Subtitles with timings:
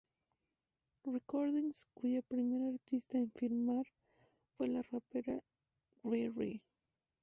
[1.05, 3.85] Recordings, cuya primer artista en firmar
[4.57, 5.43] fue la rapera
[6.03, 6.63] Rye Rye.